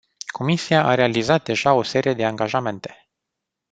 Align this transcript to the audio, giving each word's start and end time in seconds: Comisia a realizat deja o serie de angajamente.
Comisia 0.37 0.79
a 0.91 0.95
realizat 0.95 1.43
deja 1.45 1.73
o 1.73 1.83
serie 1.83 2.13
de 2.13 2.25
angajamente. 2.25 3.09